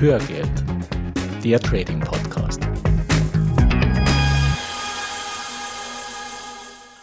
Hörgeld, 0.00 0.64
der 1.42 1.58
Trading 1.58 1.98
Podcast. 1.98 2.60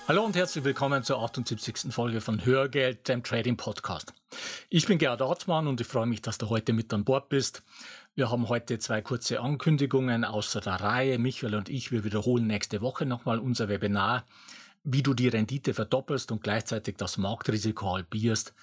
Hallo 0.07 0.23
und 0.23 0.37
herzlich 0.37 0.63
willkommen 0.63 1.03
zur 1.03 1.21
78. 1.21 1.93
Folge 1.93 2.21
von 2.21 2.45
Hörgeld, 2.45 3.09
dem 3.09 3.21
Trading 3.21 3.57
Podcast. 3.57 4.13
Ich 4.69 4.87
bin 4.87 4.97
Gerhard 4.97 5.21
Ortmann 5.21 5.67
und 5.67 5.81
ich 5.81 5.87
freue 5.87 6.05
mich, 6.05 6.21
dass 6.21 6.37
du 6.37 6.47
heute 6.47 6.71
mit 6.71 6.93
an 6.93 7.03
Bord 7.03 7.27
bist. 7.27 7.63
Wir 8.15 8.31
haben 8.31 8.47
heute 8.47 8.79
zwei 8.79 9.01
kurze 9.01 9.41
Ankündigungen 9.41 10.23
außer 10.23 10.61
der 10.61 10.75
Reihe. 10.75 11.19
Michael 11.19 11.55
und 11.55 11.67
ich, 11.67 11.91
wir 11.91 12.05
wiederholen 12.05 12.47
nächste 12.47 12.79
Woche 12.79 13.05
nochmal 13.05 13.39
unser 13.39 13.67
Webinar, 13.67 14.23
wie 14.85 15.03
du 15.03 15.13
die 15.13 15.27
Rendite 15.27 15.73
verdoppelst 15.73 16.31
und 16.31 16.43
gleichzeitig 16.43 16.95
das 16.95 17.17
Marktrisiko 17.17 17.91
halbierst 17.93 18.53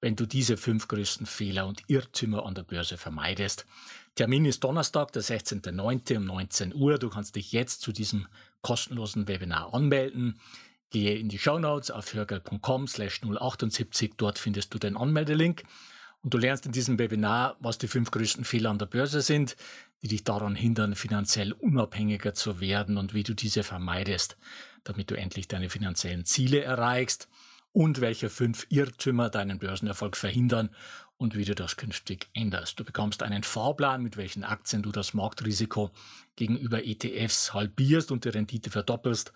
wenn 0.00 0.16
du 0.16 0.26
diese 0.26 0.56
fünf 0.56 0.88
größten 0.88 1.26
Fehler 1.26 1.66
und 1.66 1.82
Irrtümer 1.86 2.46
an 2.46 2.54
der 2.54 2.62
Börse 2.62 2.96
vermeidest. 2.96 3.66
Termin 4.14 4.44
ist 4.44 4.64
Donnerstag, 4.64 5.12
der 5.12 5.22
16.09. 5.22 6.16
um 6.16 6.24
19 6.24 6.74
Uhr. 6.74 6.98
Du 6.98 7.10
kannst 7.10 7.36
dich 7.36 7.52
jetzt 7.52 7.82
zu 7.82 7.92
diesem 7.92 8.26
kostenlosen 8.62 9.28
Webinar 9.28 9.72
anmelden. 9.74 10.40
Gehe 10.90 11.16
in 11.16 11.28
die 11.28 11.38
Show 11.38 11.58
Notes 11.58 11.90
auf 11.90 12.12
hörgeld.com 12.12 12.88
slash 12.88 13.20
078. 13.22 14.14
Dort 14.16 14.38
findest 14.38 14.74
du 14.74 14.78
den 14.78 14.96
Anmeldelink. 14.96 15.62
Und 16.22 16.34
du 16.34 16.38
lernst 16.38 16.66
in 16.66 16.72
diesem 16.72 16.98
Webinar, 16.98 17.56
was 17.60 17.78
die 17.78 17.88
fünf 17.88 18.10
größten 18.10 18.44
Fehler 18.44 18.70
an 18.70 18.78
der 18.78 18.86
Börse 18.86 19.22
sind, 19.22 19.56
die 20.02 20.08
dich 20.08 20.24
daran 20.24 20.54
hindern, 20.54 20.94
finanziell 20.94 21.52
unabhängiger 21.52 22.34
zu 22.34 22.60
werden 22.60 22.98
und 22.98 23.14
wie 23.14 23.22
du 23.22 23.32
diese 23.32 23.62
vermeidest, 23.62 24.36
damit 24.84 25.10
du 25.10 25.16
endlich 25.16 25.48
deine 25.48 25.70
finanziellen 25.70 26.26
Ziele 26.26 26.62
erreichst 26.62 27.28
und 27.72 28.00
welche 28.00 28.30
fünf 28.30 28.66
Irrtümer 28.68 29.30
deinen 29.30 29.58
Börsenerfolg 29.58 30.16
verhindern 30.16 30.70
und 31.16 31.36
wie 31.36 31.44
du 31.44 31.54
das 31.54 31.76
künftig 31.76 32.28
änderst. 32.32 32.80
Du 32.80 32.84
bekommst 32.84 33.22
einen 33.22 33.42
Fahrplan, 33.42 34.02
mit 34.02 34.16
welchen 34.16 34.42
Aktien 34.42 34.82
du 34.82 34.90
das 34.90 35.12
Marktrisiko 35.12 35.90
gegenüber 36.36 36.84
ETFs 36.84 37.52
halbierst 37.52 38.10
und 38.10 38.24
die 38.24 38.30
Rendite 38.30 38.70
verdoppelst, 38.70 39.32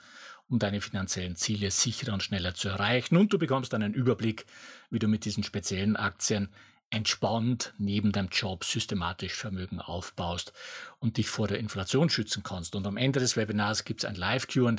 um 0.49 0.59
deine 0.59 0.81
finanziellen 0.81 1.37
Ziele 1.37 1.71
sicherer 1.71 2.15
und 2.15 2.23
schneller 2.23 2.55
zu 2.55 2.69
erreichen. 2.69 3.17
Und 3.17 3.33
du 3.33 3.39
bekommst 3.39 3.75
einen 3.75 3.93
Überblick, 3.93 4.47
wie 4.91 4.99
du 4.99 5.09
mit 5.09 5.27
diesen 5.27 5.45
speziellen 5.45 5.97
Aktien 5.97 6.49
entspannt 6.91 7.75
neben 7.77 8.13
deinem 8.13 8.29
Job 8.29 8.65
systematisch 8.65 9.35
Vermögen 9.35 9.81
aufbaust 9.81 10.53
und 11.01 11.17
dich 11.17 11.29
vor 11.29 11.49
der 11.49 11.59
Inflation 11.59 12.09
schützen 12.09 12.43
kannst. 12.43 12.77
Und 12.77 12.87
am 12.87 12.97
Ende 12.97 13.21
des 13.21 13.37
Webinars 13.37 13.85
gibt 13.85 14.05
es 14.05 14.09
ein 14.09 14.15
Live-QA, 14.15 14.73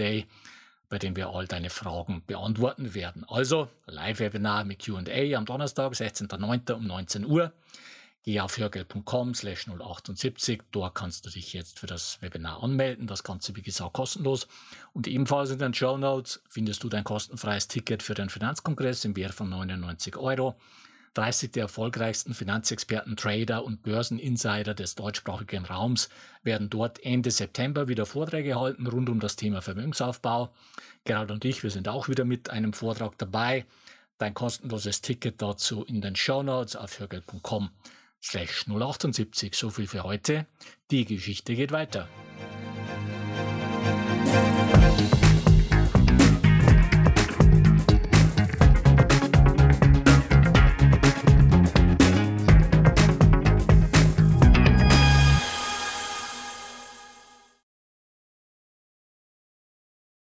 bei 0.89 1.00
dem 1.00 1.16
wir 1.16 1.30
all 1.30 1.47
deine 1.47 1.69
Fragen 1.69 2.23
beantworten 2.25 2.94
werden. 2.94 3.23
Also 3.28 3.69
Live-Webinar 3.88 4.64
mit 4.66 4.86
QA 4.86 5.38
am 5.38 5.45
Donnerstag, 5.45 5.94
16.09. 5.94 6.73
um 6.73 6.88
19 6.88 7.25
Uhr. 7.25 7.52
Geh 8.23 8.39
auf 8.39 8.58
hörgeld.com 8.58 9.36
slash 9.36 9.67
078. 9.67 10.63
Dort 10.72 10.95
kannst 10.95 11.28
du 11.28 11.30
dich 11.30 11.53
jetzt 11.53 11.78
für 11.78 11.86
das 11.86 12.19
Webinar 12.23 12.63
anmelden. 12.63 13.06
Das 13.06 13.23
Ganze, 13.23 13.56
wie 13.56 13.61
gesagt, 13.61 13.94
kostenlos. 13.94 14.47
Und 14.94 15.08
ebenfalls 15.08 15.52
in 15.52 15.59
den 15.59 15.75
Show 15.75 15.95
Notes 15.95 16.41
findest 16.50 16.83
du 16.83 16.89
dein 16.89 17.03
kostenfreies 17.03 17.67
Ticket 17.67 18.02
für 18.02 18.16
den 18.16 18.30
Finanzkongress 18.30 19.06
im 19.06 19.16
Wert 19.16 19.36
von 19.36 19.50
99 19.50 20.17
Euro. 20.17 20.56
30 21.16 21.54
der 21.54 21.64
erfolgreichsten 21.64 22.34
Finanzexperten, 22.34 23.16
Trader 23.16 23.64
und 23.64 23.84
Börseninsider 23.84 24.74
des 24.74 24.96
deutschsprachigen 24.96 25.66
Raums 25.66 26.10
werden 26.44 26.70
dort 26.70 27.04
Ende 27.04 27.32
September 27.32 27.88
wieder 27.88 28.06
Vorträge 28.06 28.60
halten 28.60 28.86
rund 28.86 29.10
um 29.10 29.20
das 29.20 29.36
Thema 29.36 29.62
Vermögensaufbau. 29.62 30.54
Gerald 31.06 31.32
und 31.32 31.46
ich, 31.46 31.64
wir 31.64 31.72
sind 31.72 31.88
auch 31.88 32.10
wieder 32.10 32.26
mit 32.26 32.50
einem 32.50 32.74
Vortrag 32.74 33.18
dabei. 33.18 33.66
Dein 34.18 34.34
kostenloses 34.34 35.02
Ticket 35.02 35.42
dazu 35.42 35.84
in 35.84 36.02
den 36.02 36.16
Show 36.16 36.44
Notes 36.44 36.76
auf 36.76 37.00
hörgeld.com 37.00 37.70
slash 38.22 38.66
078. 38.68 39.56
So 39.56 39.70
viel 39.70 39.88
für 39.88 40.04
heute. 40.04 40.46
Die 40.92 41.06
Geschichte 41.06 41.56
geht 41.56 41.72
weiter. 41.72 42.08